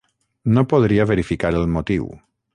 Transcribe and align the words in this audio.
No 0.55 0.63
podria 0.71 1.05
verificar 1.11 1.53
el 1.61 1.69
motiu. 1.77 2.11